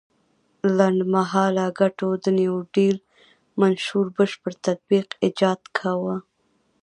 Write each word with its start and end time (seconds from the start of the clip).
لنډ 0.77 0.99
مهاله 1.15 1.65
ګټو 1.79 2.09
د 2.23 2.25
نیوډیل 2.39 2.97
منشور 3.59 4.05
بشپړ 4.17 4.53
تطبیق 4.67 5.07
ایجاب 5.23 5.59
کاوه. 5.77 6.15